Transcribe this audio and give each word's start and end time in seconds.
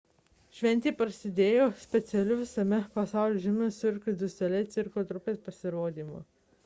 šventė 0.59 0.93
prasidėjo 1.01 1.67
specialiu 1.81 2.37
visame 2.39 2.79
pasaulyje 2.95 3.43
žinomos 3.45 3.77
cirque 3.85 4.17
du 4.23 4.31
soleil 4.37 4.67
cirko 4.77 5.05
trupės 5.13 5.43
pasirodymu 5.51 6.25